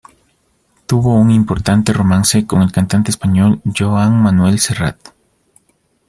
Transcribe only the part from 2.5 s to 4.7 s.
el cantante español Joan Manuel